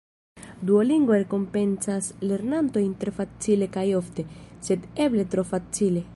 Duolingo 0.69 1.13
rekompencas 1.17 2.07
lernantojn 2.31 2.97
tre 3.05 3.15
facile 3.19 3.69
kaj 3.77 3.85
ofte, 4.03 4.27
sed 4.71 4.93
eble 5.07 5.31
tro 5.35 5.49
facile. 5.55 6.07